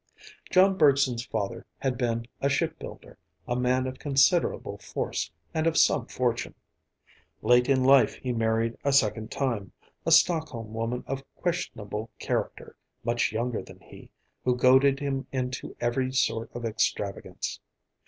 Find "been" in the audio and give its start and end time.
1.95-2.25